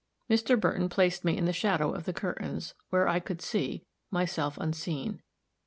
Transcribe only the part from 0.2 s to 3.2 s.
Mr. Burton placed me in the shadow of the curtains, where I